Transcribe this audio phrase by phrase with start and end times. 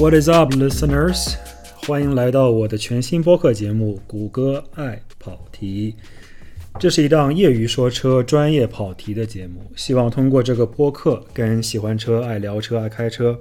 [0.00, 1.34] What is up, listeners？
[1.86, 5.94] 欢迎来到我的全新播客节目《谷歌爱跑题》。
[6.80, 13.38] 这是一档业余说车、专业跑题的节目，希望通过这个播客，跟喜欢车、爱聊车、爱开车、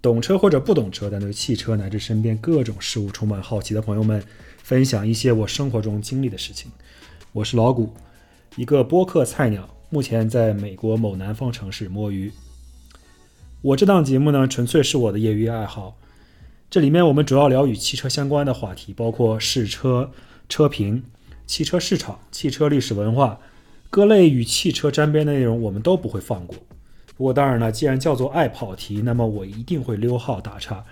[0.00, 4.22] 懂车或者不懂车，但对汽车乃至身边各种事物充满好奇的朋友们，
[4.62, 6.70] 分享一些我生活中经历的事情。
[7.32, 7.92] 我是老谷，
[8.54, 12.32] 一个播客菜鸟，目前在美国某南方城市摸鱼。
[13.60, 15.98] 我这档节目呢，纯粹是我的业余爱好。
[16.70, 20.12] 这里面我们主要聊与汽车相关的话题，包括试车、
[20.48, 21.02] 车评、
[21.44, 23.40] 汽车市场、汽车历史文化，
[23.90, 26.56] 各类与汽车沾边的内容我们都不会放过。
[27.16, 30.84] 不过当然了，既然叫做爱跑题，那么我一定会溜号打岔，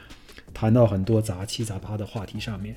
[0.53, 2.75] 谈到很多杂七杂八的话题上面。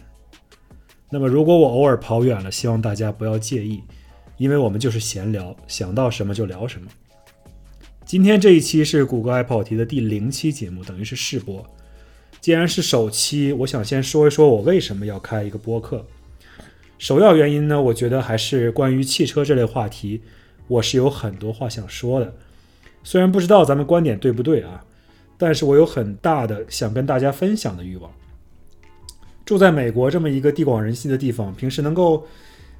[1.09, 3.81] 那么如果我偶尔跑远了，希望大家不要介意，
[4.37, 6.87] 因为我们就是闲聊，想到什么就聊什么。
[8.09, 11.63] 今天这一期是谷歌 Apple 题的第零期节目，等于是试播。
[12.41, 16.03] 既然是首期，我想先说一说我为什么要开一个播客。
[16.97, 20.23] 首要原因呢，我觉得还是关于汽车这类话题，
[20.67, 22.33] 我是有很多话想说的。
[23.03, 24.83] 虽然不知道咱们观点对不对啊，
[25.37, 28.11] 但是我有很大的想跟大家分享的欲望。
[29.45, 32.25] 住在美国这么一个地广人稀的地方，平时能够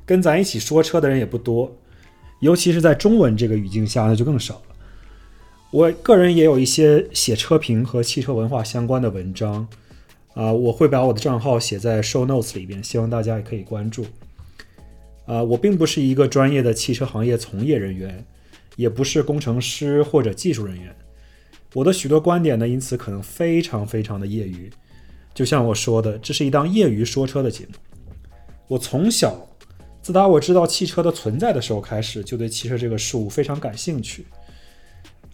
[0.08, 1.72] 跟咱一起说车的人也不多，
[2.40, 4.60] 尤其是在中文这个语境下，那就更少。
[5.72, 9.68] 我个人也有一些写车评和汽车文化相关的文章，
[10.34, 14.04] 啊，我会把我的账号写在 show notes 里边，希望大家也可以关注。
[15.28, 18.26] 啊，我并不是一个专业的汽车行业从业人员，
[18.78, 20.96] 也不是工程师或者技术人员，
[21.76, 24.72] 我的许多观点呢，因此可能非常非常的业余。
[25.36, 27.74] 就像我说的，这是一档业余说车的节目。
[28.68, 29.48] 我从小，
[30.02, 34.26] 自打我知道汽车的存在的时候开始，就对汽车这个事物非常感兴趣。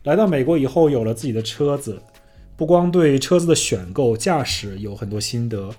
[0.06, 2.00] 来到美国以后，有了自己的车子，
[2.56, 5.72] 不光对车子的选购、驾驶有很多心得，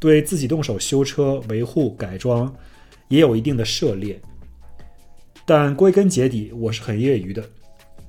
[0.00, 2.52] 对自己动手修车、维护、改装
[3.06, 4.20] 也有一定的涉猎。
[5.46, 7.44] 但归根结底，我是很业余的。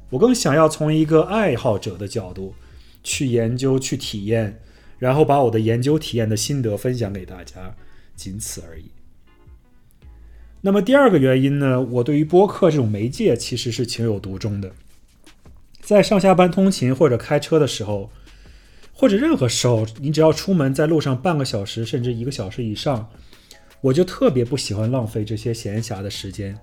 [0.09, 2.55] 我更想要从一个爱好者的角度
[3.03, 4.59] 去研究、去体验，
[4.97, 7.75] 然后把我的研究体验的心得分享给大家，
[8.15, 8.85] 仅此而已。
[10.61, 11.79] 那么第二个原因呢？
[11.79, 14.71] 我对于播客这种媒介其实是情有独钟的。
[15.91, 18.09] 在上下班通勤或者开车的时候，
[18.93, 23.09] 或者任何时候，你只要出门在路上半个小时甚至一个小时以上，
[23.81, 26.57] 我就特别不喜欢浪费这些闲暇的时间。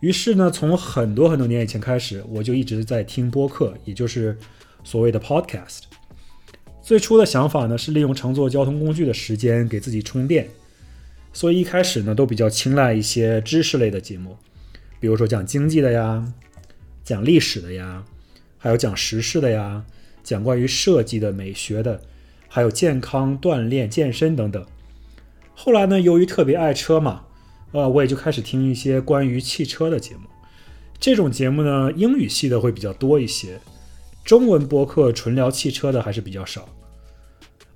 [0.00, 4.34] 于是呢，从很多很多年以前开始，我就一直在听播客，也就是
[4.82, 5.80] 所谓的 podcast。
[6.80, 10.48] 最初的想法呢，是利用乘坐交通工具的时间给自己充电，
[11.30, 14.34] 所以一开始呢，都比较青睐一些知识类的节目，
[14.98, 16.32] 比如说讲经济的呀，
[17.04, 18.02] 讲历史的呀。
[18.66, 19.84] 还有讲时事的呀，
[20.24, 22.00] 讲关于设计的、美学的，
[22.48, 24.66] 还有健康、锻炼、健身等等。
[25.54, 27.26] 后来呢，由于特别爱车嘛，
[27.70, 30.22] 呃，我也就开始听一些关于汽车的节目。
[30.98, 33.60] 这种节目呢，英语系的会比较多一些，
[34.24, 36.68] 中文播客纯聊汽车的还是比较少。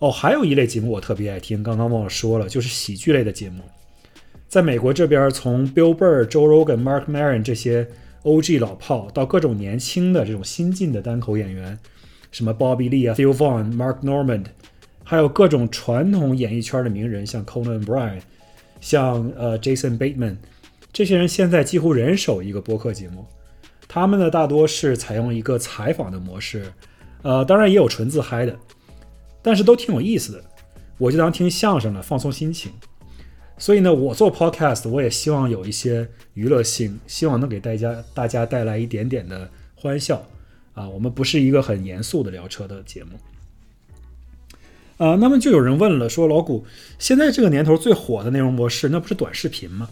[0.01, 3.63] 哦，还有一类节目我特别爱听，刚刚忘了说了，就是喜剧类的节目。
[4.49, 7.87] 在美国这边，从 Bill Burr、Joe Rogan、Mark Maron 这些。
[8.23, 8.59] O.G.
[8.59, 11.79] 老炮到各种年轻的这种新晋的单口演员，
[12.31, 14.45] 什么 Bobby Lee 啊、Phil Vaughn、Mark Normand，
[15.03, 18.21] 还有各种传统演艺圈的名人，像 Conan O'Brien，
[18.81, 20.37] 像呃 Jason Bateman，
[20.93, 23.25] 这些人现在几乎人手一个播客节目。
[23.89, 26.71] 他们呢大多是采用一个采访的模式，
[27.23, 28.57] 呃，当然也有纯自嗨的，
[29.43, 30.45] 但是都挺有意思的。
[30.99, 32.71] 我就当听相声了，放松心情。
[33.61, 40.27] 所以呢，我做 podcast，我也希望有一些娱乐性，希望能给大家大家带来一点点的欢笑
[40.73, 40.89] 啊。
[40.89, 43.11] 我们不是一个很严肃的聊车的节目
[44.97, 45.15] 啊。
[45.17, 46.65] 那么就有人问了，说老谷，
[46.99, 49.91] 现在这个年头最火的内容模式，那不是短视频吗？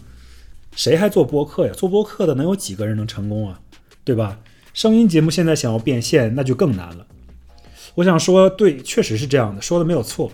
[0.75, 1.73] 谁还做播客呀？
[1.73, 3.61] 做播客的能有几个人能成功啊？
[4.03, 4.39] 对吧？
[4.73, 7.05] 声音节目现在想要变现，那就更难了。
[7.93, 10.31] 我想说，对，确实是这样的，说的没有错。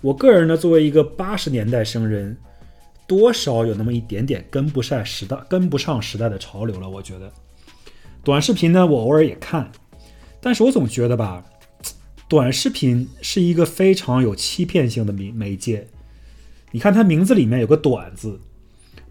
[0.00, 2.34] 我个人呢，作为一个八十年代生人。
[3.06, 6.88] 多少有那么一点点跟不上时代，跟不上时代的潮流了。
[6.88, 7.32] 我觉得
[8.22, 9.70] 短视频呢，我偶尔也看，
[10.40, 11.44] 但是我总觉得吧，
[12.28, 15.86] 短视频是一个非常有欺骗性的媒媒介。
[16.70, 18.40] 你看它名字里面有个“短”字，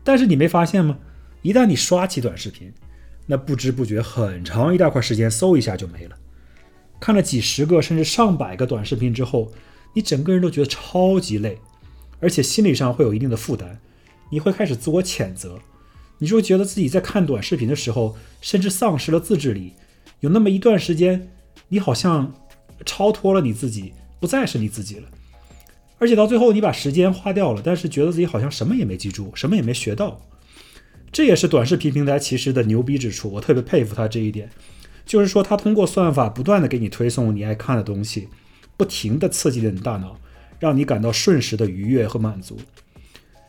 [0.03, 0.97] 但是你没发现吗？
[1.43, 2.73] 一旦你刷起短视频，
[3.25, 6.15] 那不知不觉很长一大块时间嗖一下就没了。
[6.99, 9.51] 看了几十个甚至上百个短视频之后，
[9.93, 11.57] 你整个人都觉得超级累。
[12.23, 13.79] 而且心理上会有一定的负担，
[14.31, 15.59] 你会开始自我谴责，
[16.19, 19.73] 你就会觉得自己在看短视频的时候，甚至丧失了自制力。
[20.21, 21.29] 有那么一段时间，
[21.67, 22.33] 你好像
[22.85, 25.09] 超脱了你自己，不再是你自己了。
[25.99, 30.21] 而且到最后，你把时间花掉了，但是觉得自己好像什么也没记住，什么也没学到。
[31.11, 34.49] 这也是短视频平台其实的牛逼之处，我特别佩服它这一点，
[35.05, 38.29] 就是说它通过算法不断的给你推送你爱看的东西，
[38.77, 40.17] 不停的刺激着你大脑，
[40.63, 42.57] 让你感到瞬时的愉悦和满足。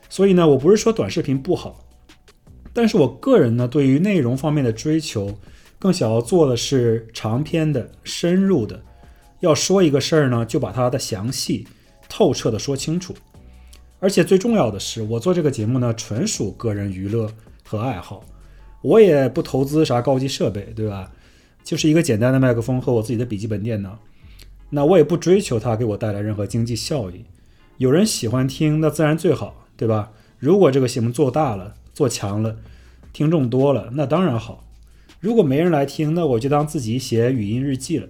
[0.09, 1.87] 所以呢，我不是说短视频不好，
[2.73, 5.39] 但是我个人呢，对于内容方面的追求，
[5.79, 8.83] 更想要做的是长篇的、深入的。
[9.39, 11.69] 要说一个事儿呢，就把它的详细。
[12.07, 13.15] 透彻的说清楚，
[13.99, 17.29] 而且最重要的是，我做这个节目呢，纯属个人娱乐
[17.65, 18.23] 和爱好，
[18.83, 21.11] 我也不投资啥高级设备，对吧？
[21.65, 23.99] 就是一个简单的麦克风和我自己的笔记本电脑，
[24.75, 27.25] 那我也不追求它给我带来任何经济效益。
[27.79, 30.11] 有人喜欢听，那自然最好，对吧？
[30.41, 32.57] 如果这个节目做大了、做强了，
[33.13, 34.65] 听众多了，那当然好。
[35.21, 38.09] 如果没人来听，那我就当自己写语音日记了，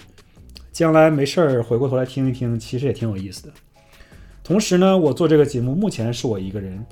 [0.73, 3.53] 将来没事儿回过头来听一听，其实也挺有意思的。
[4.43, 6.83] 同时呢，我做这个节目目前是我一个人，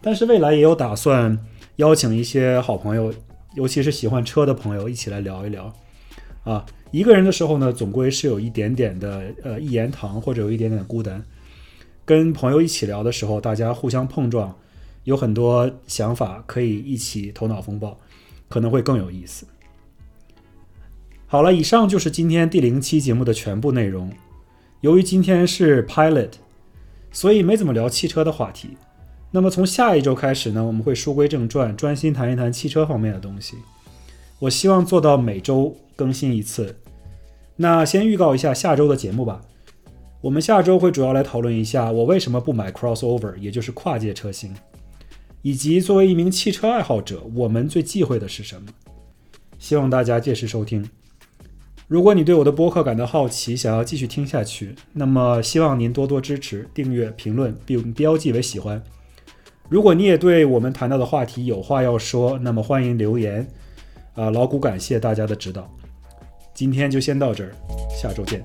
[0.00, 1.36] 但是未来也有打算
[1.76, 3.12] 邀请一些好朋友，
[3.56, 5.74] 尤其是喜欢车的朋友一起来聊一聊。
[6.46, 11.22] 啊，一个人的时候呢，总归是有一点点的呃一言堂或者有一点点孤单。
[12.06, 14.56] 跟朋友一起聊的时候，大家互相碰撞，
[15.04, 17.98] 有很多想法可以一起头脑风暴，
[18.48, 19.46] 可能会更有意思。
[21.26, 24.10] 好了，以上就是今天第零期节目的全部内容。
[24.80, 26.30] 由于今天是 Pilot。
[27.12, 28.76] 所以没怎么聊汽车的话题。
[29.30, 33.56] 那么从下一周开始呢，我们会书归正传，专心谈一谈汽车方面的东西。
[34.38, 36.76] 我希望做到每周更新一次。
[37.56, 39.40] 那先预告一下下周的节目吧。
[40.20, 44.54] 我们下周会主要来讨论一下我为什么不买 crossover，也就是跨界车型，
[45.42, 48.68] 以及作为一名汽车爱好者，我们最忌讳的是什么。
[49.58, 50.86] 希望大家届时收听。
[51.88, 58.82] 如果你对我的播客感到好奇，想要继续听下去，那么希望您多多支持、订阅、评论并标记为喜欢。
[59.68, 63.48] 如果你也对我们谈到的话题有话要说，那么欢迎留言。
[64.16, 65.70] 啊，老谷感谢大家的指导。
[66.54, 67.52] 今天就先到这儿，
[67.94, 68.42] 下周见。